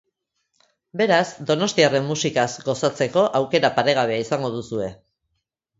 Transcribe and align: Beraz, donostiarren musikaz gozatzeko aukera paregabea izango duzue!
Beraz, 1.01 1.27
donostiarren 1.51 2.07
musikaz 2.09 2.49
gozatzeko 2.71 3.27
aukera 3.43 3.73
paregabea 3.79 4.21
izango 4.27 4.55
duzue! 4.59 4.95